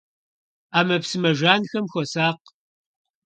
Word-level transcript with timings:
Ӏэмэпсымэ 0.71 1.31
жанхэм 1.39 1.85
хуэсакъ. 1.91 2.47